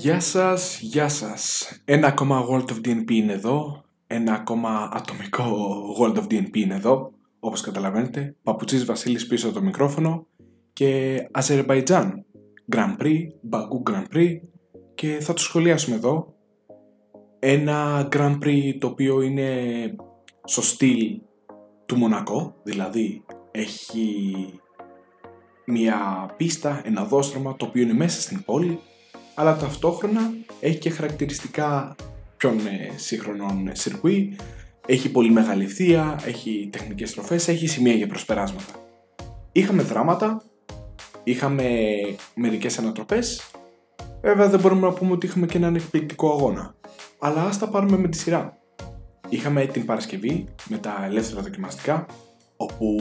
[0.00, 1.72] Γεια σας, γεια σας.
[1.84, 3.84] Ένα ακόμα World of DNP είναι εδώ.
[4.06, 5.44] Ένα ακόμα ατομικό
[6.00, 7.12] World of DNP είναι εδώ.
[7.40, 10.26] Όπως καταλαβαίνετε, Παπουτσής Βασίλης πίσω από το μικρόφωνο
[10.72, 12.24] και Αζερβαϊτζάν
[12.76, 13.18] Grand Prix,
[13.50, 14.40] Baku Grand Prix
[14.94, 16.34] και θα το σχολιάσουμε εδώ.
[17.38, 19.50] Ένα Grand Prix το οποίο είναι
[20.44, 21.20] στο στυλ
[21.86, 24.34] του Μονακό, δηλαδή έχει
[25.66, 28.80] μια πίστα, ένα δόστρωμα το οποίο είναι μέσα στην πόλη
[29.40, 31.96] αλλά ταυτόχρονα έχει και χαρακτηριστικά
[32.36, 32.54] πιο
[32.96, 34.36] σύγχρονων σιρκουί,
[34.86, 38.72] έχει πολύ μεγάλη ευθεία, έχει τεχνικές στροφές, έχει σημεία για προσπεράσματα.
[39.52, 40.42] Είχαμε δράματα,
[41.24, 41.64] είχαμε
[42.34, 43.50] μερικές ανατροπές,
[44.22, 46.74] βέβαια δεν μπορούμε να πούμε ότι είχαμε και έναν εκπληκτικό αγώνα.
[47.18, 48.58] Αλλά ας τα πάρουμε με τη σειρά.
[49.28, 52.06] Είχαμε την Παρασκευή με τα ελεύθερα δοκιμαστικά,
[52.56, 52.96] όπου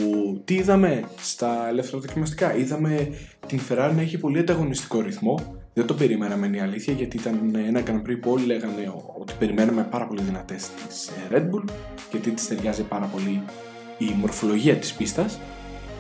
[0.46, 3.14] τι είδαμε στα ελεύθερα δοκιμαστικά; Είδαμε
[3.48, 7.56] την Ferrari να έχει πολύ ανταγωνιστικό ρυθμό, δεν το περιμέναμε είναι η αλήθεια γιατί ήταν
[7.68, 11.64] ένα Grand Prix που όλοι λέγανε ότι περιμέναμε πάρα πολύ δυνατές της ε, Red Bull
[12.12, 13.42] γιατί της ταιριάζει πάρα πολύ
[13.98, 15.40] η μορφολογία της πίστας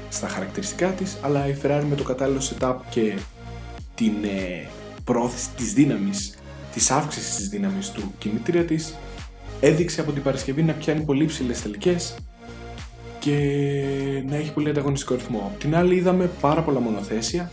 [0.10, 3.14] στα χαρακτηριστικά της αλλά η Ferrari με το κατάλληλο setup και
[3.96, 4.68] την ε,
[5.04, 6.38] πρόθεση της δύναμης
[6.74, 8.96] της αύξησης της δύναμης του κινητήρια της
[9.60, 12.16] έδειξε από την Παρασκευή να πιάνει πολύ ψηλές τελικές
[13.20, 13.34] και
[14.28, 15.52] να έχει πολύ ανταγωνιστικό ρυθμό.
[15.54, 17.52] Απ' την άλλη είδαμε πάρα πολλά μονοθέσια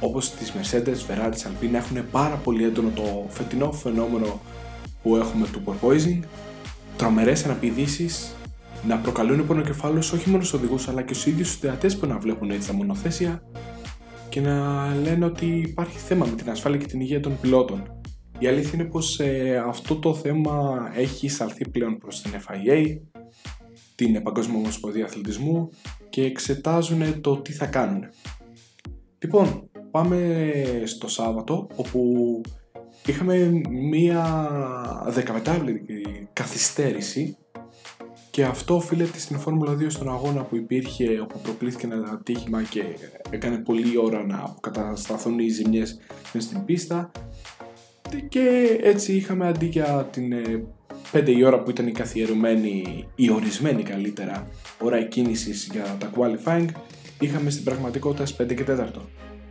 [0.00, 4.40] όπως τις Mercedes, Ferrari, Alpine έχουν πάρα πολύ έντονο το φετινό φαινόμενο
[5.02, 6.20] που έχουμε του porpoising,
[6.96, 8.34] τρομερές αναπηδήσεις,
[8.86, 12.18] να προκαλούν πονοκεφάλους όχι μόνο στους οδηγούς αλλά και στους ίδιους τους θεατές που να
[12.18, 13.42] βλέπουν έτσι τα μονοθέσια
[14.28, 18.00] και να λένε ότι υπάρχει θέμα με την ασφάλεια και την υγεία των πιλότων.
[18.38, 22.98] Η αλήθεια είναι πως ε, αυτό το θέμα έχει εισαλθεί πλέον προς την FIA,
[23.94, 25.70] την Παγκόσμια Ομοσπονδία Αθλητισμού
[26.08, 28.04] και εξετάζουν το τι θα κάνουν.
[29.18, 29.65] Λοιπόν,
[29.96, 30.52] πάμε
[30.84, 32.40] στο Σάββατο όπου
[33.06, 34.50] είχαμε μία
[35.08, 37.36] δεκαπετάλεπτη καθυστέρηση
[38.30, 42.82] και αυτό οφείλεται στην Φόρμουλα 2 στον αγώνα που υπήρχε όπου προκλήθηκε ένα ατύχημα και
[43.30, 46.00] έκανε πολλή ώρα να αποκατασταθούν οι ζημιές
[46.38, 47.10] στην πίστα.
[48.28, 50.34] Και έτσι είχαμε αντί για την
[51.12, 54.48] 5 η ώρα που ήταν η καθιερωμένη ή ορισμένη καλύτερα
[54.80, 56.68] ώρα εκκίνησης για τα qualifying
[57.20, 58.88] είχαμε στην πραγματικότητα στις 5 και 4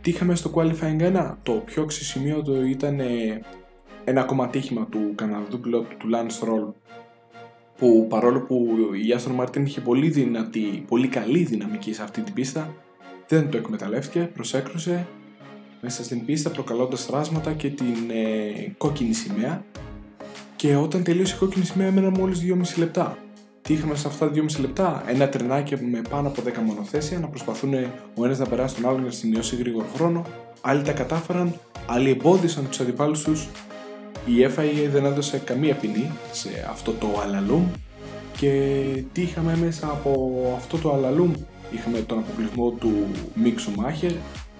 [0.06, 3.40] τι είχαμε στο qualifying 1, το πιο ξεσημείωτο ήταν ε,
[4.04, 6.72] ένα ακόμα τύχημα του Καναδού πιλότου του Lance Stroll
[7.76, 8.68] που παρόλο που
[9.06, 12.74] η Aston Martin είχε πολύ δυνατή, πολύ καλή δυναμική σε αυτή την πίστα
[13.28, 15.06] δεν το εκμεταλλεύτηκε, προσέκρουσε
[15.80, 19.64] μέσα στην πίστα προκαλώντας θράσματα και την ε, κόκκινη σημαία.
[20.56, 23.18] Και όταν τελείωσε η κόκκινη σημαία έμεναν μόλις 2,5 λεπτά
[23.66, 27.26] τι είχαμε σε αυτά τα 2,5 λεπτά, ένα τρενάκι με πάνω από 10 μονοθέσια να
[27.26, 27.74] προσπαθούν
[28.14, 30.22] ο ένας να περάσει τον άλλον να σημειώσει γρήγορο χρόνο.
[30.60, 31.54] Άλλοι τα κατάφεραν,
[31.86, 33.48] άλλοι εμπόδισαν τους αντιπάλους τους.
[34.26, 37.66] Η FIA δεν έδωσε καμία ποινή σε αυτό το αλαλούμ
[38.36, 38.82] και
[39.12, 41.32] τι είχαμε μέσα από αυτό το αλαλούμ;
[41.70, 42.92] Είχαμε τον αποκλεισμό του
[43.34, 44.12] Μίξου Μάχερ,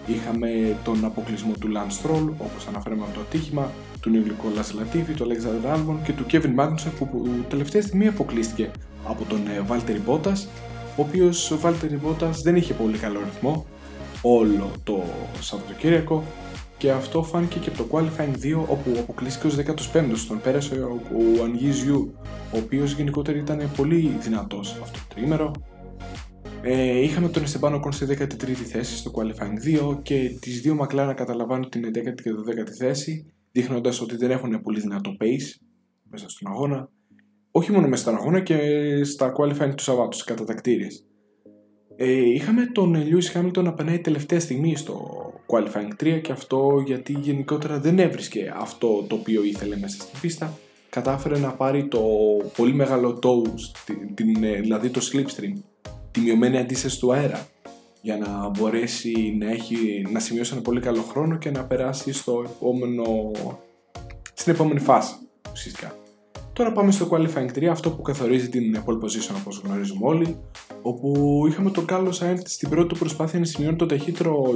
[0.07, 5.27] είχαμε τον αποκλεισμό του Lance Stroll όπως αναφέραμε από το ατύχημα, του Νιουκλικό Λατίβι, του
[5.27, 8.71] Alexander Albon και του Kevin Magnussen που τελευταία στιγμή αποκλείστηκε
[9.09, 10.49] από τον Βάλτερη Μπότας,
[10.97, 13.67] ο οποίος ο Βάλτερη Μπότας δεν είχε πολύ καλό ρυθμό
[14.23, 15.03] όλο το
[15.41, 16.25] Σαββατοκύριακο
[16.79, 21.01] και αυτό φάνηκε και από το Qualifying 2 όπου αποκλείστηκε ως 15ος τον πέρασε ο,
[21.41, 22.15] ο Ανγίζιου
[22.53, 25.51] ο οποίος γενικότερα ήταν πολύ δυνατός αυτό το τρίμερο.
[26.63, 31.07] Ε, είχαμε τον Εστεμπάνο Κον στη 13η θέση στο Qualifying 2 και τις δύο McLaren
[31.07, 35.61] να καταλαμβάνουν την 11η και 12η θέση δείχνοντας ότι δεν έχουν πολύ δυνατό pace
[36.03, 36.91] μέσα στον αγώνα
[37.57, 38.59] όχι μόνο μέσα στον αγώνα και
[39.05, 40.55] στα qualifying του Σαββάτου, κατά τα
[41.97, 47.13] Ε, είχαμε τον Lewis Hamilton να περνάει τελευταία στιγμή στο qualifying 3 και αυτό γιατί
[47.13, 50.59] γενικότερα δεν έβρισκε αυτό το οποίο ήθελε μέσα στην πίστα.
[50.91, 52.01] Κατάφερε να πάρει το
[52.57, 53.51] πολύ μεγάλο tow,
[54.15, 55.63] την, ε, δηλαδή το slipstream,
[56.11, 57.47] τη μειωμένη αντίσταση του αέρα
[58.03, 62.45] για να μπορέσει να, έχει, να σημειώσει ένα πολύ καλό χρόνο και να περάσει στο
[62.47, 63.31] επόμενο,
[64.35, 65.15] στην επόμενη φάση
[65.53, 65.95] ουσιαστικά.
[66.57, 70.39] Τώρα πάμε στο qualifying 3, αυτό που καθορίζει την pole position όπως γνωρίζουμε όλοι,
[70.83, 74.53] όπου είχαμε τον Carlos Sainz στην πρώτη του προσπάθεια να σημειώνει το ταχύτερο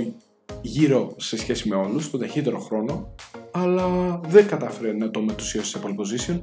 [0.60, 3.14] γύρο σε σχέση με όλους, το ταχύτερο χρόνο,
[3.50, 6.38] αλλά δεν κατάφερε να το μετουσιώσει σε pole position.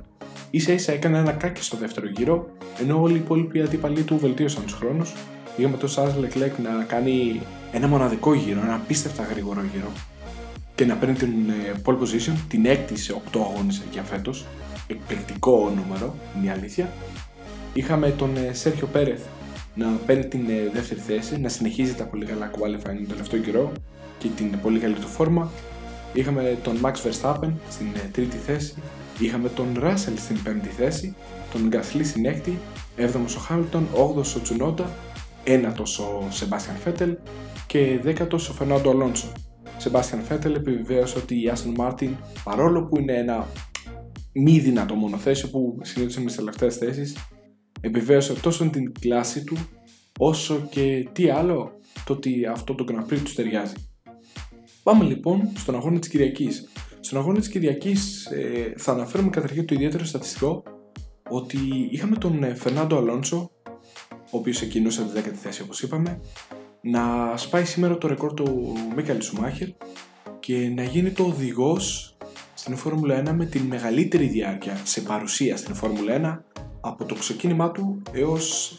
[0.51, 2.47] Ίσα ίσα έκανε ένα κάκι στο δεύτερο γύρο,
[2.81, 5.13] ενώ όλοι οι υπόλοιποι αντίπαλοι του βελτίωσαν τους χρόνους.
[5.57, 9.91] Είχαμε τον Charles Leclerc να κάνει ένα μοναδικό γύρο, ένα απίστευτα γρήγορο γύρο
[10.75, 14.45] και να παίρνει την ε, pole position, την έκτη σε 8 αγώνες για φέτος,
[14.87, 16.89] εκπληκτικό νούμερο, είναι η αλήθεια.
[17.73, 19.21] Είχαμε τον Σέρχιο Πέρεθ
[19.77, 23.71] να παίρνει την ε, δεύτερη θέση, να συνεχίζει τα πολύ καλά qualifying τον τελευταίο καιρό
[24.17, 25.51] και την πολύ καλή του φόρμα.
[26.13, 28.75] είχαμε τον Max Verstappen στην ε, τρίτη θέση,
[29.19, 31.15] είχαμε τον Russell στην πέμπτη θέση,
[31.51, 32.57] τον Gasly στην έκτη,
[32.95, 34.85] έβδομος ο Hamilton, όγδος ο Tsunoda,
[35.43, 37.15] ένατος ο Sebastian Vettel
[37.67, 39.31] και δέκατος ο Fernando Alonso.
[39.83, 42.09] Sebastian Vettel επιβεβαίωσε ότι η Aston Martin,
[42.43, 43.47] παρόλο που είναι ένα
[44.39, 47.15] μη δυνατό μονοθέσιο που συνήθως είναι στις τελευταίες θέσεις,
[47.81, 49.57] επιβεβαίωσε τόσο την κλάση του,
[50.19, 51.71] όσο και τι άλλο,
[52.05, 53.73] το ότι αυτό το Grand Prix τους ταιριάζει.
[54.83, 56.67] Πάμε λοιπόν στον αγώνα της Κυριακής.
[56.99, 60.63] Στον αγώνα της Κυριακής ε, θα αναφέρουμε καταρχήν το ιδιαίτερο στατιστικό
[61.29, 61.57] ότι
[61.91, 63.51] είχαμε τον ε, Φερνάντο Αλόνσο,
[64.09, 66.19] ο οποίος εκκινούσε τη 10η θέση όπως είπαμε,
[66.81, 69.67] να σπάει σήμερα το ρεκόρ του Μίκαλ Σουμάχερ
[70.39, 72.16] και να γίνει το οδηγός
[72.67, 77.71] στην Φόρμουλα 1 με την μεγαλύτερη διάρκεια σε παρουσία στην Φόρμουλα 1 από το ξεκίνημά
[77.71, 78.77] του έως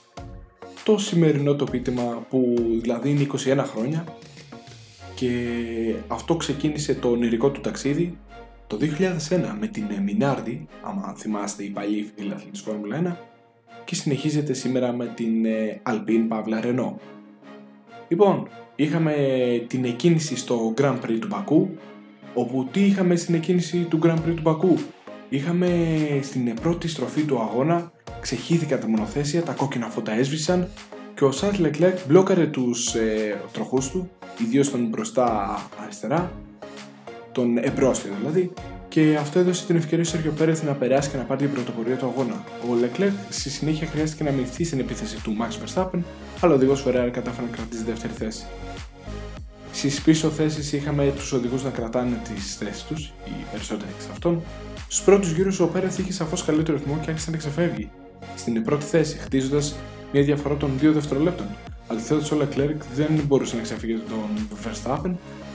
[0.85, 4.05] το σημερινό το πίτημα που δηλαδή είναι 21 χρόνια
[5.15, 5.31] και
[6.09, 8.19] αυτό ξεκίνησε το ονειρικό του ταξίδι
[8.67, 8.87] το 2001
[9.59, 15.13] με την Minardi, άμα θυμάστε οι παλιοί φίλαθλοι της Φόρμουλα 1 και συνεχίζεται σήμερα με
[15.15, 16.99] την ε, Alpine Pavla Renault.
[18.09, 19.15] Λοιπόν, είχαμε
[19.67, 21.71] την εκκίνηση στο Grand Prix του Μπακού
[22.39, 24.79] όπου τι είχαμε στην εκκίνηση του Grand Prix του Μπακού
[25.29, 25.69] είχαμε
[26.23, 30.69] στην πρώτη στροφή του αγώνα ξεχύθηκαν τα μονοθέσια, τα κόκκινα φώτα έσβησαν
[31.15, 36.33] και ο Σάρλ Λεκλέκ μπλόκαρε τους ε, τροχούς του, ιδίως τον μπροστά αριστερά,
[37.33, 38.53] τον εμπρόστιο δηλαδή,
[38.89, 41.97] και αυτό έδωσε την ευκαιρία στο Σέργιο Πέρεθ να περάσει και να πάρει την πρωτοπορία
[41.97, 42.45] του αγώνα.
[42.71, 46.01] Ο Λεκλέκ στη συνέχεια χρειάστηκε να μειχθεί στην επίθεση του Max Verstappen,
[46.41, 48.47] αλλά ο οδηγός Ferrari κατάφερε να κρατήσει δεύτερη θέση.
[49.79, 54.43] Στις πίσω θέσεις είχαμε τους οδηγούς να κρατάνε τις θέσεις τους, οι περισσότεροι εξ αυτών.
[54.77, 57.91] Στους πρώτους γύρους ο Πέρεθ είχε σαφώς καλύτερο ρυθμό και άρχισε να ξεφεύγει.
[58.37, 59.75] Στην πρώτη θέση, χτίζοντας
[60.13, 61.47] μια διαφορά των 2 δευτερολέπτων.
[61.89, 65.15] Αντιθέτω, ο Leclerc δεν μπορούσε να ξεφύγει τον Verstappen.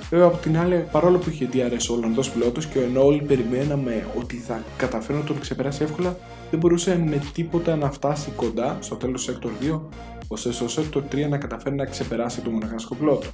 [0.09, 4.07] Βέβαια, από την άλλη, παρόλο που είχε DRS ο Ολλανδός πιλότος και ενώ όλοι περιμέναμε
[4.17, 6.17] ότι θα καταφέρει να τον ξεπεράσει εύκολα,
[6.51, 9.81] δεν μπορούσε με τίποτα να φτάσει κοντά στο τέλος του Sector 2,
[10.27, 13.27] ώστε στο Sector 3 να καταφέρει να ξεπεράσει τον μοναχάσκο πιλότο.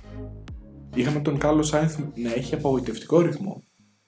[0.95, 3.63] Είχαμε τον Κάρλο Σάινθ να έχει απογοητευτικό ρυθμό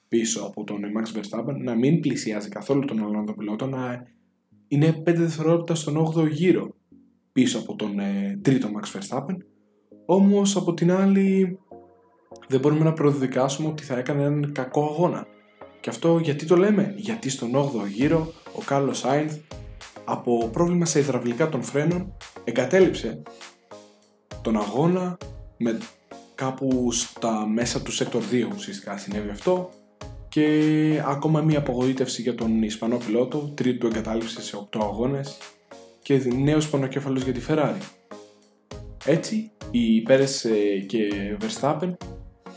[0.08, 4.06] πίσω από τον Max Verstappen, να μην πλησιάζει καθόλου τον Ολλανδό πιλότο, να
[4.68, 6.74] είναι 5 δευτερόλεπτα στον 8ο γύρο
[7.32, 9.36] πίσω από τον ε, τρίτο Max Verstappen.
[10.06, 11.58] Όμως από την άλλη
[12.48, 15.26] δεν μπορούμε να προδικάσουμε ότι θα έκανε έναν κακό αγώνα.
[15.80, 19.38] Και αυτό γιατί το λέμε, γιατί στον 8ο γύρο ο Κάρλος Σάινθ
[20.04, 23.22] από πρόβλημα σε υδραυλικά των φρένων εγκατέλειψε
[24.42, 25.18] τον αγώνα
[25.56, 25.78] με
[26.42, 29.70] κάπου στα μέσα του Sector 2 ουσιαστικά συνέβη αυτό
[30.28, 35.36] και ακόμα μία απογοήτευση για τον Ισπανό πιλότο, τρίτο εγκατάλειψη σε 8 αγώνες
[36.02, 37.82] και νέος πονοκέφαλος για τη Ferrari.
[39.04, 41.08] Έτσι, οι Πέρες ε, και
[41.40, 41.92] Verstappen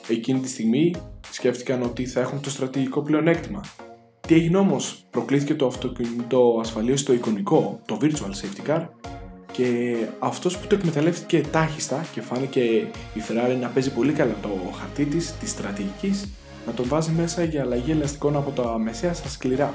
[0.07, 0.95] εκείνη τη στιγμή
[1.29, 3.61] σκέφτηκαν ότι θα έχουν το στρατηγικό πλεονέκτημα.
[4.27, 8.87] Τι έγινε όμως, προκλήθηκε το αυτοκίνητο ασφαλείας στο εικονικό, το Virtual Safety Car
[9.55, 12.59] και αυτός που το εκμεταλλεύτηκε τάχιστα και φάνηκε
[13.13, 14.49] η Ferrari να παίζει πολύ καλά το
[14.79, 16.29] χαρτί της, της στρατηγικής,
[16.65, 19.73] να τον βάζει μέσα για αλλαγή ελαστικών από τα μεσαία στα σκληρά.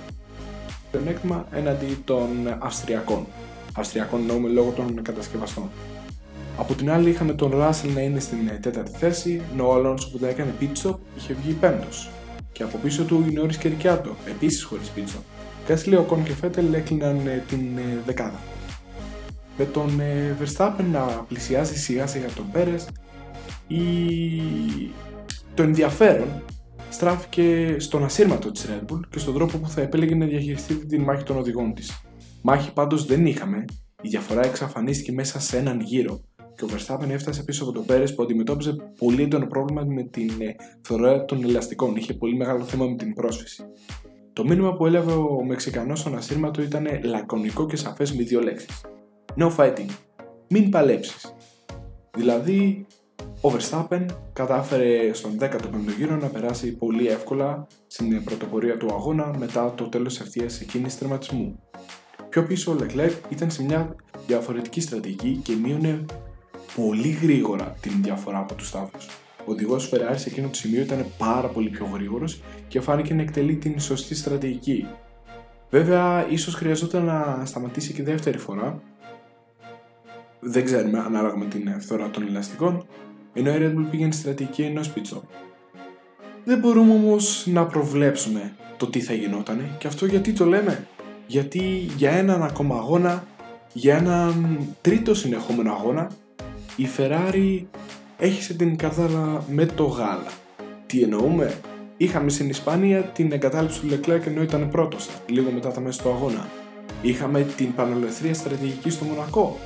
[0.90, 2.28] Πλεονέκτημα έναντι των
[2.58, 3.26] Αυστριακών.
[3.74, 5.70] Αυστριακών εννοούμε λόγω των κατασκευαστών.
[6.56, 10.08] Από την άλλη είχαμε τον Russell να είναι στην ε, τέταρτη θέση, ενώ ο Alonso
[10.12, 12.10] που δεν έκανε pit stop είχε βγει πέμπτος.
[12.52, 15.22] Και από πίσω του η Norris και Ricciardo, επίσης χωρίς pit stop.
[15.66, 18.40] Κάσλι, ο Κον και Φέτελ έκλειναν ε, την ε, δεκάδα.
[19.60, 20.00] Με τον
[20.40, 22.88] Verstappen να πλησιάζει σιγά σιγά τον Πέρες,
[23.68, 23.80] η...
[25.54, 26.28] το ενδιαφέρον
[26.90, 31.02] στράφηκε στον ασύρματο της Red Bull και στον τρόπο που θα επέλεγε να διαχειριστεί την
[31.02, 32.02] μάχη των οδηγών της.
[32.42, 33.64] Μάχη πάντως δεν είχαμε,
[34.02, 36.20] η διαφορά εξαφανίστηκε μέσα σε έναν γύρο
[36.54, 40.30] και ο Verstappen έφτασε πίσω από τον Πέρες που αντιμετώπιζε πολύ έντονο πρόβλημα με την
[40.80, 41.96] φθορά των ελαστικών.
[41.96, 43.64] Είχε πολύ μεγάλο θέμα με την πρόσφυση.
[44.32, 48.80] Το μήνυμα που έλαβε ο Μεξικανός στον ασύρματο ήταν λακωνικό και σαφές με δύο λέξεις.
[49.36, 49.90] No fighting.
[50.48, 51.34] Μην παλέψεις.
[52.16, 52.86] Δηλαδή,
[53.40, 59.74] ο Verstappen κατάφερε στον 15ο γύρο να περάσει πολύ εύκολα στην πρωτοπορία του αγώνα μετά
[59.74, 61.58] το τέλος ευθείας εκείνης τερματισμού.
[62.28, 63.94] Πιο πίσω ο Leclerc ήταν σε μια
[64.26, 66.04] διαφορετική στρατηγική και μείωνε
[66.76, 68.98] πολύ γρήγορα την διαφορά από τους τάφου.
[69.46, 73.22] Ο οδηγός Ferrari σε εκείνο το σημείο ήταν πάρα πολύ πιο γρήγορος και φάνηκε να
[73.22, 74.86] εκτελεί την σωστή στρατηγική.
[75.70, 78.82] Βέβαια, ίσως χρειαζόταν να σταματήσει και δεύτερη φορά.
[80.40, 82.86] Δεν ξέρουμε ανάλογα με την φθορά των ελαστικών,
[83.32, 85.22] ενώ η Red Bull πήγαινε στρατηγική ενός πίτσο.
[86.44, 90.86] Δεν μπορούμε όμως να προβλέψουμε το τι θα γινόταν και αυτό γιατί το λέμε
[91.26, 93.24] γιατί για έναν ακόμα αγώνα,
[93.72, 96.10] για έναν τρίτο συνεχόμενο αγώνα,
[96.76, 97.62] η Ferrari
[98.18, 100.30] έχισε την καρδάλα με το γάλα.
[100.86, 101.54] Τι εννοούμε;
[101.96, 106.08] Είχαμε στην Ισπανία την εγκατάλειψη του Leclerc ενώ ήταν πρώτος, λίγο μετά τα μέσα του
[106.08, 106.48] αγώνα.
[107.02, 109.58] Είχαμε την πανελευθερία στρατηγική στο Μονακό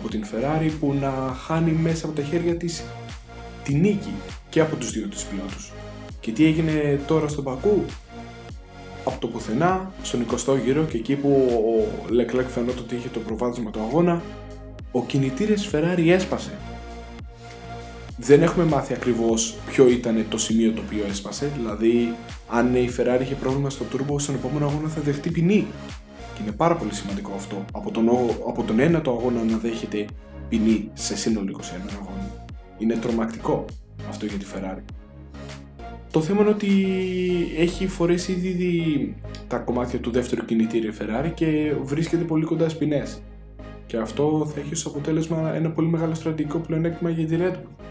[0.00, 1.10] από την Ferrari που να
[1.46, 2.82] χάνει μέσα από τα χέρια της
[3.64, 4.12] τη νίκη
[4.48, 5.72] και από τους δύο τους πιλότους.
[6.20, 7.84] Και τι έγινε τώρα στο Πακού,
[9.04, 13.18] από το πουθενά, στον 20ο γύρο και εκεί που ο Leclerc φαινόταν ότι είχε το
[13.18, 14.22] προβάδισμα του αγώνα,
[14.92, 16.58] ο κινητήρες Ferrari έσπασε.
[18.16, 22.14] Δεν έχουμε μάθει ακριβώς ποιο ήταν το σημείο το οποίο έσπασε, δηλαδή
[22.48, 25.66] αν η Ferrari είχε πρόβλημα στο turbo στον επόμενο αγώνα θα δεχτεί ποινή.
[26.40, 28.08] Και είναι πάρα πολύ σημαντικό αυτό, από τον,
[28.48, 30.06] από τον ένα το αγώνα να δέχεται
[30.48, 31.62] ποινή σε σύνολο 21
[32.00, 32.46] αγώνα.
[32.78, 33.64] Είναι τρομακτικό
[34.08, 34.82] αυτό για τη Ferrari.
[36.10, 36.68] Το θέμα είναι ότι
[37.58, 39.14] έχει φορέσει ήδη
[39.48, 43.22] τα κομμάτια του δεύτερου κινητήριου Ferrari και βρίσκεται πολύ κοντά στις ποινές.
[43.86, 47.84] Και αυτό θα έχει ως αποτέλεσμα ένα πολύ μεγάλο στρατηγικό πλεονέκτημα για τη Red Bull.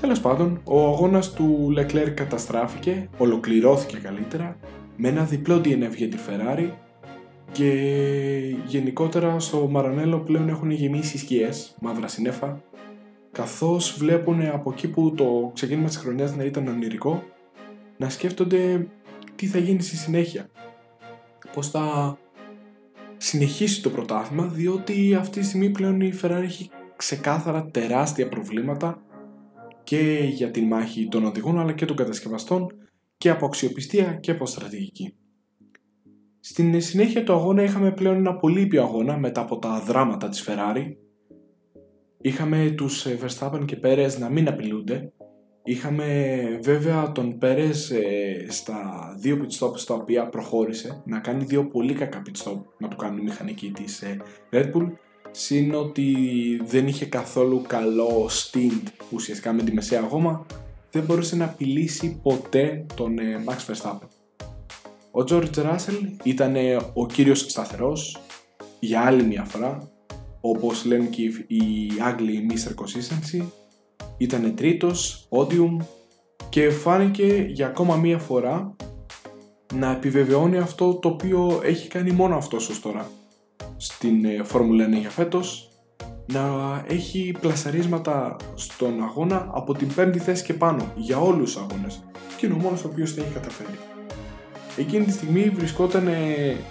[0.00, 4.56] Τέλος πάντων, ο αγώνας του Leclerc καταστράφηκε, ολοκληρώθηκε καλύτερα,
[4.96, 6.68] με ένα διπλό DNF για τη Ferrari
[7.54, 7.70] και
[8.66, 12.62] γενικότερα στο Μαρανέλο πλέον έχουν γεμίσει σκιές, μαύρα συνέφα,
[13.32, 17.22] καθώς βλέπουν από εκεί που το ξεκίνημα της χρονιάς να ήταν ονειρικό,
[17.96, 18.86] να σκέφτονται
[19.36, 20.50] τι θα γίνει στη συνέχεια.
[21.52, 22.18] Πώς θα
[23.16, 29.02] συνεχίσει το πρωτάθλημα, διότι αυτή τη στιγμή πλέον η Ferrari έχει ξεκάθαρα τεράστια προβλήματα
[29.84, 32.66] και για τη μάχη των οδηγών αλλά και των κατασκευαστών
[33.16, 35.14] και από αξιοπιστία και από στρατηγική.
[36.46, 40.48] Στην συνέχεια του αγώνα είχαμε πλέον ένα πολύ ήπιο αγώνα μετά από τα δράματα της
[40.48, 40.94] Ferrari
[42.20, 45.12] Είχαμε τους ε, Verstappen και Πέρες να μην απειλούνται.
[45.64, 46.06] Είχαμε
[46.62, 51.92] βέβαια τον Πέρες ε, στα δύο pit stop στα οποία προχώρησε να κάνει δύο πολύ
[51.92, 54.20] κακά pit stop να του κάνουν η μηχανική της ε,
[54.52, 54.92] Red Bull
[55.30, 56.16] συν ότι
[56.64, 60.46] δεν είχε καθόλου καλό stint ουσιαστικά με τη μεσαία γόμα
[60.90, 64.13] δεν μπορούσε να απειλήσει ποτέ τον Max Verstappen.
[65.16, 66.54] Ο George Russell ήταν
[66.92, 68.16] ο κύριος σταθερός
[68.80, 69.90] για άλλη μια φορά
[70.40, 72.70] όπως λένε και οι Άγγλοι Mr.
[72.82, 73.46] Consistency,
[74.16, 75.76] ήταν τρίτος, podium
[76.48, 78.76] και φάνηκε για ακόμα μία φορά
[79.74, 83.10] να επιβεβαιώνει αυτό το οποίο έχει κάνει μόνο αυτός ως τώρα
[83.76, 85.68] στην ε, Φόρμουλα 1 για φέτος
[86.32, 86.42] να
[86.88, 92.04] έχει πλασαρίσματα στον αγώνα από την πέμπτη θέση και πάνω για όλους τους αγώνες
[92.36, 93.93] και είναι ο μόνος ο οποίος τα έχει καταφέρει.
[94.76, 96.08] Εκείνη τη στιγμή βρισκόταν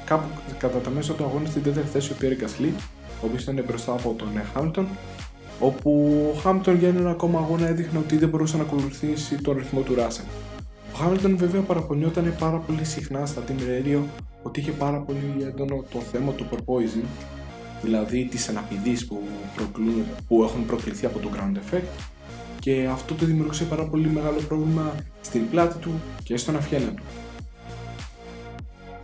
[0.06, 2.70] κάπου κατά τα μέσα του αγώνα στην τέταρτη θέση ο Pierre Gasly
[3.24, 4.88] ο οποίος ήταν μπροστά από τον Χάμιλτον,
[5.60, 5.92] όπου
[6.36, 9.96] ο Χάμιλτον για έναν ακόμα αγώνα έδειχνε ότι δεν μπορούσε να ακολουθήσει τον ρυθμό του
[9.96, 10.26] Ράσελ.
[10.94, 14.00] Ο Χάμιλτον βέβαια παραπονιόταν πάρα πολύ συχνά στα Team Radio
[14.44, 17.06] ότι είχε πάρα πολύ έντονο το θέμα του porpoising,
[17.82, 19.22] δηλαδή τις αναπηδείς που,
[20.28, 22.04] που έχουν προκληθεί από το ground effect
[22.60, 25.92] και αυτό το δημιουργούσε πάρα πολύ μεγάλο πρόβλημα στην πλάτη του
[26.24, 27.04] και στον αφιένα του.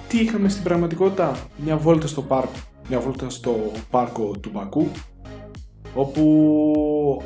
[0.09, 2.57] Τι είχαμε στην πραγματικότητα, μια βόλτα στο πάρκο.
[2.89, 4.87] Μια βόλτα στο πάρκο του Μπακού
[5.93, 7.21] όπου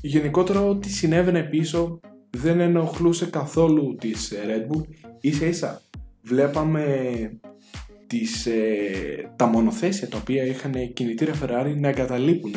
[0.00, 2.00] γενικότερα ό,τι συνέβαινε πίσω
[2.30, 4.82] δεν ενοχλούσε καθόλου τις Red Bull.
[5.20, 5.82] Ίσα ίσα
[6.22, 6.84] βλέπαμε
[8.06, 12.54] τις, ε, τα μονοθέσια τα οποία είχαν κινητήρα Ferrari να εγκαταλείπουν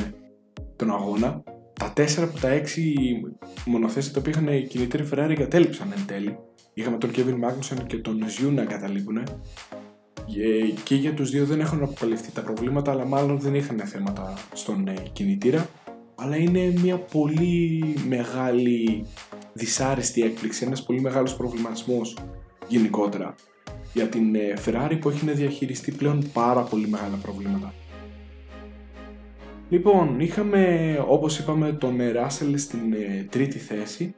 [0.76, 1.44] τον αγώνα.
[1.74, 2.62] Τα 4 από τα 6
[3.66, 6.38] μονοθέσια τα οποία είχαν κινητήρα Ferrari εγκατέλειψαν εν τέλει
[6.74, 9.24] είχαμε τον Kevin Magnussen και τον Ζιού να εγκαταλείπουν
[10.84, 14.88] και για τους δύο δεν έχουν αποκαλυφθεί τα προβλήματα αλλά μάλλον δεν είχαν θέματα στον
[14.88, 15.70] ε, κινητήρα.
[16.16, 19.06] Αλλά είναι μια πολύ μεγάλη
[19.54, 22.18] δυσάρεστη έκπληξη, ένας πολύ μεγάλος προβληματισμός
[22.68, 23.36] γενικότερα
[23.94, 27.74] για την ε, Ferrari που έχει να διαχειριστεί πλέον πάρα πολύ μεγάλα προβλήματα.
[29.70, 34.16] Λοιπόν, είχαμε όπως είπαμε τον Russell στην ε, τρίτη θέση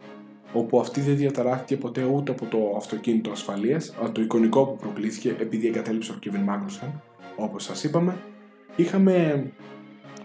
[0.53, 5.67] όπου αυτή δεν διαταράχθηκε ποτέ ούτε από το αυτοκίνητο ασφαλείας, το εικονικό που προκλήθηκε επειδή
[5.67, 6.91] εγκατέλειψε ο Kevin Magnussen,
[7.35, 8.17] όπως σας είπαμε.
[8.75, 9.45] Είχαμε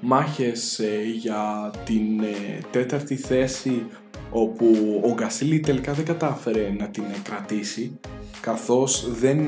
[0.01, 3.87] μάχες ε, για την ε, τέταρτη θέση
[4.31, 7.99] όπου ο Γκασίλη τελικά δεν κατάφερε να την κρατήσει
[8.41, 9.39] καθώς δεν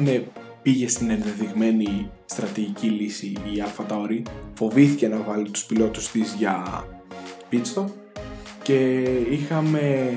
[0.63, 3.87] πήγε στην ενδεδειγμένη στρατηγική λύση η Αλφα
[4.55, 6.85] φοβήθηκε να βάλει τους πιλότους της για
[7.51, 7.85] pit
[8.63, 10.15] και είχαμε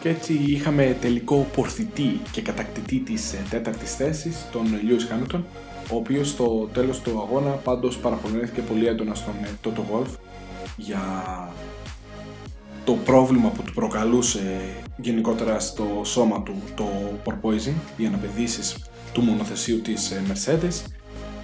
[0.00, 5.40] και έτσι είχαμε τελικό πορθητή και κατακτητή της ε, τέταρτης θέσης, τον Lewis Hamilton,
[5.92, 10.14] ο οποίος στο τέλος του αγώνα πάντως παραπονέθηκε πολύ έντονα στον ε, Toto Wolff
[10.76, 11.00] για
[12.84, 14.60] το πρόβλημα που του προκαλούσε
[14.96, 16.88] γενικότερα στο σώμα του το
[17.24, 18.76] porpoising, οι αναπαιδήσεις
[19.12, 20.90] του μονοθεσίου της ε, Mercedes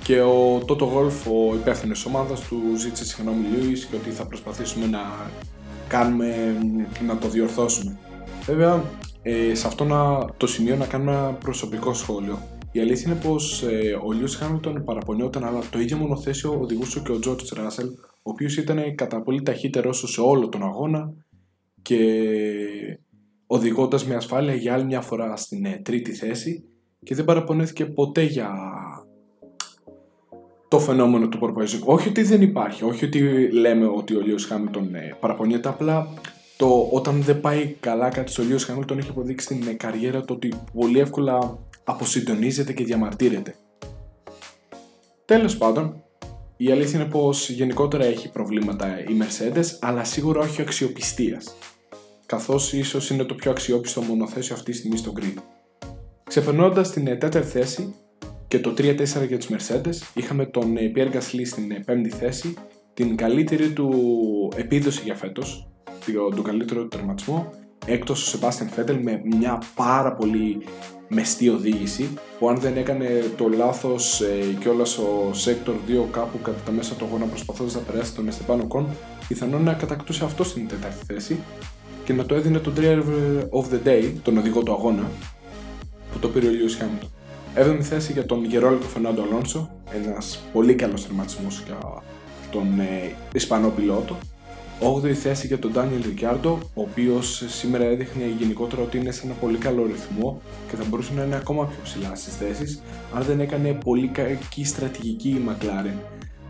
[0.03, 4.87] και ο Toto Wolff, ο υπεύθυνος ομάδας του ζήτησε συγγνώμη Lewis και ότι θα προσπαθήσουμε
[4.87, 5.31] να
[5.89, 6.57] κάνουμε,
[7.07, 7.99] να το διορθώσουμε.
[8.47, 8.85] Βέβαια,
[9.23, 12.39] ε, σε αυτό να, το σημείο να κάνω ένα προσωπικό σχόλιο.
[12.73, 17.13] Η αλήθεια είναι πως ε, ο Λιούς Χάμιλτον παραπονιόταν, αλλά το ίδιο μονοθέσιο οδηγούσε και
[17.13, 17.87] ο Τζορτζ Ράσελ,
[18.23, 21.13] ο οποίος ήταν κατά πολύ ταχύτερο σε όλο τον αγώνα
[21.83, 21.99] και
[23.47, 26.65] οδηγώντας με ασφάλεια για άλλη μια φορά στην ε, τρίτη θέση
[27.03, 28.51] και δεν παραπονέθηκε ποτέ για
[30.69, 31.81] το φαινόμενο του porpoising.
[31.85, 36.09] Όχι ότι δεν υπάρχει, όχι ότι λέμε ότι ο Λίος Χάμιλτον ε, παραπονιέται, απλά
[36.57, 40.35] το όταν δεν πάει καλά κάτι στο Λίος Χάμιλτον έχει αποδείξει στην ε, καριέρα το
[40.35, 43.55] ότι πολύ εύκολα αποσυντονίζεται και διαμαρτύρεται.
[45.25, 46.03] Τέλος πάντων,
[46.57, 51.57] η αλήθεια είναι πως γενικότερα έχει προβλήματα η Mercedes, αλλά σίγουρα όχι αξιοπιστίας,
[52.27, 55.43] καθώς ίσως είναι το πιο αξιόπιστο μονοθέσιο αυτή τη στιγμή στο grid.
[56.25, 57.95] Ξεπερνώντας την ε, τέταρτη θέση,
[58.49, 62.55] και το 3-4 για τις Mercedes είχαμε τον ε, Pierre Gasly στην ε, πέμπτη θέση
[62.95, 63.93] την καλύτερη του
[64.57, 65.69] επίδοση για φέτος
[66.13, 67.51] τον καλύτερο του τερματισμό
[67.87, 70.65] έκτος ο Sebastian Vettel με μια πάρα πολύ
[71.09, 72.09] μεστή οδήγηση
[72.39, 76.71] που αν δεν έκανε το λάθος ε, και όλας ο Sector 2 κάπου κατά τα
[76.71, 78.85] μέσα του αγώνα προσπαθώντας να περάσει τον Esteban Ocon
[79.29, 81.39] πιθανόν να κατακτούσε αυτό στην τέταρτη θέση
[82.05, 85.11] και να το έδινε τον Driver of the Day, τον οδηγό του αγώνα
[86.13, 87.09] που το πήρε ο Lewis Hamilton.
[87.59, 89.71] 7η θέση για τον Γερόλικο Φερνάντο Αλόνσο,
[90.05, 91.79] ένας πολύ καλός τερματισμός για
[92.51, 94.17] τον ε, Ισπανό πιλότο.
[94.81, 99.35] 8η θέση για τον Ντάνιελ Ρικιάρντο, ο οποίος σήμερα έδειχνε γενικότερα ότι είναι σε ένα
[99.35, 100.41] πολύ καλό ρυθμό
[100.71, 102.83] και θα μπορούσε να είναι ακόμα πιο ψηλά στις θέσεις,
[103.15, 105.99] αν δεν έκανε πολύ κακή στρατηγική η McLaren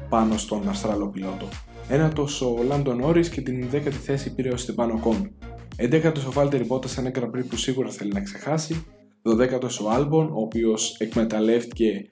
[0.09, 1.49] πάνω στον Αυστραλό πιλότο.
[1.89, 5.31] Ένατος ο Λάντον Όρις και την 10η θέση πήρε ο Στεπάνο Κον.
[5.77, 8.85] 11ο ο Βάλτερ Μπότας σε ένα γραμπρί που σίγουρα θέλει να ξεχάσει
[9.23, 12.11] 12ο ο Άλμπον, ο οποίος εκμεταλλεύτηκε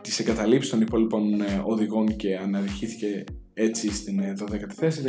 [0.00, 5.02] τις εγκαταλείψεις των υπόλοιπων ε, οδηγών και αναδειχήθηκε έτσι στην 12η ε, θέση.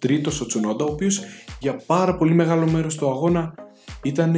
[0.00, 1.20] 13ο ο Τσουνόντα, ο οποίος
[1.60, 3.54] για πάρα πολύ μεγάλο μέρος του αγώνα
[4.02, 4.36] ήταν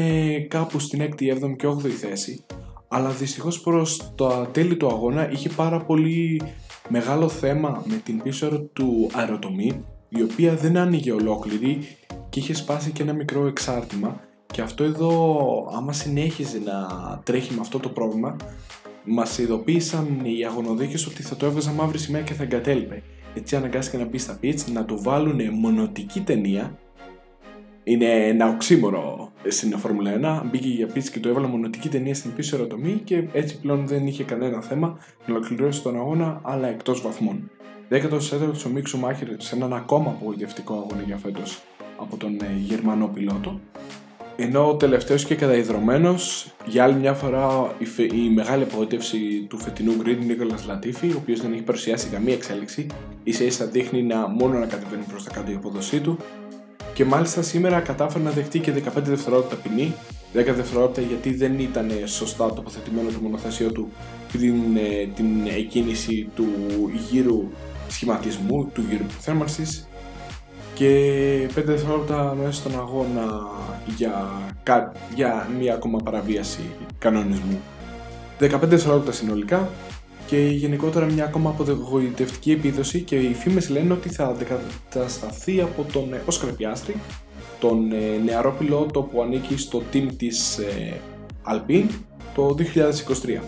[0.49, 2.45] κάπου στην 6η, 7η και 8η θέση.
[2.89, 6.43] Αλλά δυστυχώς προς το τέλη του αγώνα είχε πάρα πολύ
[6.89, 11.79] μεγάλο θέμα με την πίσω του αεροτομή η οποία δεν άνοιγε ολόκληρη
[12.29, 16.89] και είχε σπάσει και ένα μικρό εξάρτημα και αυτό εδώ, άμα συνέχιζε να
[17.25, 18.37] τρέχει με αυτό το πρόβλημα,
[19.05, 23.03] μας ειδοποίησαν οι αγωνοδίκες ότι θα το έβγαζα μαύρη σημαία και θα εγκατέλειπε.
[23.35, 26.79] Έτσι αναγκάστηκε να πεις στα pitch να του βάλουν μονοτική ταινία.
[27.85, 30.49] Είναι ένα οξύμορο στην Φόρμουλα 1.
[30.51, 34.07] Μπήκε για pitch και το έβαλε μονοτική ταινία στην πίσω ερωτομή και έτσι πλέον δεν
[34.07, 37.51] είχε κανένα θέμα να ολοκληρώσει τον αγώνα, αλλά εκτός βαθμών.
[37.91, 41.63] 14ο ο Μίξου Μάχερ σε έναν ακόμα απογοητευτικό αγώνα για φέτος
[41.99, 43.61] από τον ε, Γερμανό πιλότο
[44.37, 47.87] ενώ ο τελευταίος και καταϊδρωμένος για άλλη μια φορά η,
[48.25, 52.87] η μεγάλη απογοήτευση του φετινού Grid Νίκολας Λατίφη, ο οποίος δεν έχει παρουσιάσει καμία εξέλιξη,
[53.25, 56.19] ίσα ίσα δείχνει να μόνο να κατεβαίνει προς τα κάτω η αποδοσή του.
[56.95, 59.95] Και μάλιστα σήμερα κατάφερε να δεχτεί και 15 δευτερόλεπτα ποινή,
[60.35, 63.93] 10 δευτερόλεπτα γιατί δεν ήταν σωστά τοποθετημένο το μονοθέσιο του
[64.33, 66.47] πριν ε, την εκκίνηση του
[67.11, 67.49] γύρου
[67.89, 69.89] σχηματισμού, του γύρου θέρμανσης
[70.75, 73.47] και 5 δευτερόλεπτα μέσα στον αγώνα
[73.97, 74.31] για,
[75.15, 76.61] για μία ακόμα παραβίαση
[76.99, 77.61] κανονισμού.
[78.41, 79.69] 15 δευτερόλεπτα συνολικά
[80.27, 86.15] και γενικότερα μια ακόμα απογοητευτική επίδοση και οι φήμες λένε ότι θα αντικατασταθεί από τον
[86.27, 86.95] Όσκαρ Πιάστρη,
[87.61, 91.01] τον ε, νεαρό πιλότο που ανήκει στο team της ε,
[91.53, 91.89] Alpine
[92.35, 93.41] το 2023.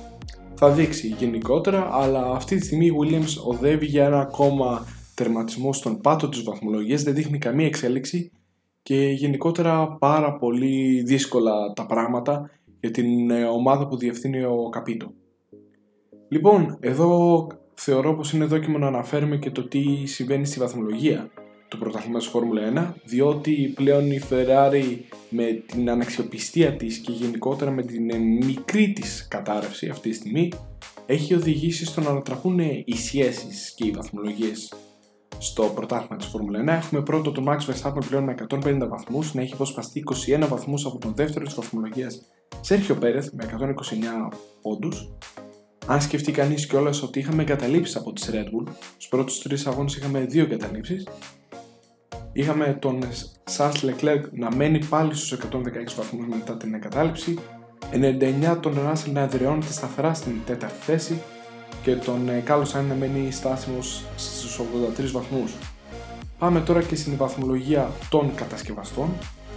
[0.54, 6.00] Θα δείξει γενικότερα, αλλά αυτή τη στιγμή η Williams οδεύει για ένα ακόμα τερματισμό στον
[6.00, 8.32] πάτο της βαθμολογίας, δεν δείχνει καμία εξέλιξη
[8.82, 12.50] και γενικότερα πάρα πολύ δύσκολα τα πράγματα
[12.80, 15.12] για την ε, ομάδα που διευθύνει ο Καπίτο.
[16.28, 21.30] Λοιπόν, εδώ θεωρώ πως είναι δόκιμο να αναφέρουμε και το τι συμβαίνει στη βαθμολογία
[21.68, 24.84] του πρωταθλήματος Φόρμουλα 1 διότι πλέον η Ferrari
[25.28, 30.52] με την αναξιοπιστία της και γενικότερα με την ε, μικρή της κατάρρευση αυτή τη στιγμή
[31.06, 34.72] έχει οδηγήσει στο να ανατραπούν οι σχέσεις και οι βαθμολογίες
[35.38, 36.66] στο πρωτάθλημα της Φόρμουλα 1.
[36.66, 40.98] Έχουμε πρώτο τον Max Verstappen πλέον με 150 βαθμούς, να έχει αποσπαστεί 21 βαθμούς από
[40.98, 42.20] τον δεύτερο της βαθμολογίας
[42.60, 45.08] Σέρχιο Πέρεθ με 129 πόντους.
[45.86, 49.96] Αν σκεφτεί κανείς κιόλας ότι είχαμε εγκαταλείψεις από τη Red Bull, στους πρώτους τρεις αγώνες
[49.96, 51.08] είχαμε δύο εγκαταλείψεις.
[52.32, 52.98] Είχαμε τον
[53.56, 57.38] Charles Leclerc να μένει πάλι στους 116 βαθμούς μετά την εγκατάλειψη.
[57.92, 61.22] 99 τον Russell να εδραιώνεται σταθερά στην τέταρτη θέση
[61.82, 64.60] και τον Κάλλο ε, Σάιν να μένει στάσιμος στους
[64.98, 65.52] 83 βαθμούς.
[66.38, 69.08] Πάμε τώρα και στην βαθμολογία των κατασκευαστών,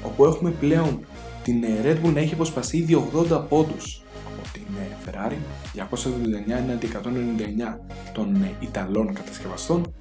[0.03, 0.99] όπου έχουμε πλέον
[1.43, 5.37] την ε, Red Bull να έχει αποσπαστεί ήδη 80 πόντους από την ε, Ferrari,
[5.75, 7.77] 279 έναντι 199
[8.13, 9.93] των Ιταλών κατασκευαστών.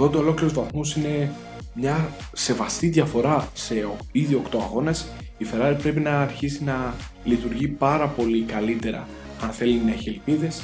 [0.00, 1.32] 80 ολόκληρους βαθμούς είναι
[1.74, 5.06] μια σεβαστή διαφορά σε ήδη 8 αγώνες
[5.38, 9.08] Η Ferrari πρέπει να αρχίσει να λειτουργεί πάρα πολύ καλύτερα
[9.42, 10.62] αν θέλει να έχει ελπίδες.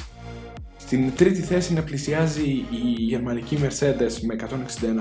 [0.91, 4.35] Στην τρίτη θέση να πλησιάζει η γερμανική Mercedes με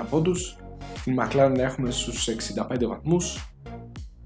[0.03, 0.57] 161 πόντους,
[1.05, 3.53] την McLaren να έχουμε στους 65 βαθμούς,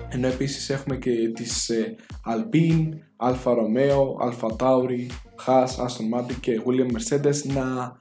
[0.09, 1.94] ενώ επίσης έχουμε και τις ε,
[2.27, 5.07] Alpine, Alfa Romeo, Alfa Tauri,
[5.46, 7.96] Haas, Aston Martin και William Mercedes να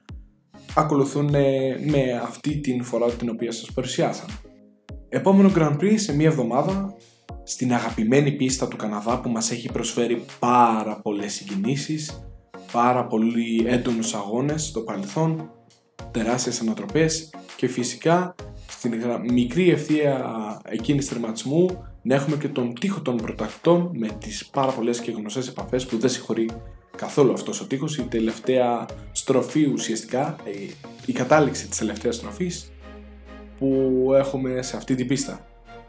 [0.75, 4.33] ακολουθούν ε, με αυτή την φορά την οποία σας παρουσιάσαμε.
[5.09, 6.95] Επόμενο Grand Prix σε μία εβδομάδα
[7.43, 12.23] στην αγαπημένη πίστα του Καναδά που μας έχει προσφέρει πάρα πολλές συγκινήσεις,
[12.73, 15.51] πάρα πολύ έντονους αγώνες στο παρελθόν,
[16.11, 18.35] τεράστιες ανατροπές και φυσικά
[18.67, 18.93] στην
[19.31, 20.31] μικρή ευθεία
[20.65, 25.47] εκείνης τερματισμού να έχουμε και τον τείχο των πρωτακτών με τις πάρα πολλές και γνωστές
[25.47, 26.49] επαφές που δεν συγχωρεί
[26.97, 30.35] καθόλου αυτός ο τείχος, η τελευταία στροφή ουσιαστικά,
[31.05, 32.71] η κατάληξη της τελευταίας στροφής
[33.59, 35.47] που έχουμε σε αυτή την πίστα.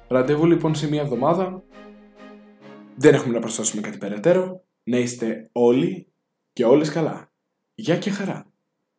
[0.09, 1.63] Ραντεβού λοιπόν σε μία εβδομάδα,
[2.97, 6.09] δεν έχουμε να προσθέσουμε κάτι περαιτέρω, να είστε όλοι
[6.55, 7.33] και όλες καλά.
[7.75, 8.54] Γεια και χαρά!